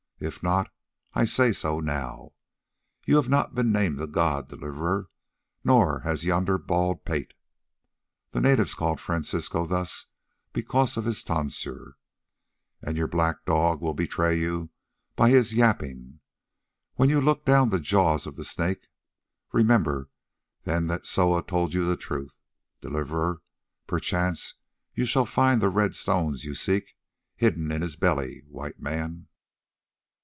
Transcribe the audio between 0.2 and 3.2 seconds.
If not, I say so now. You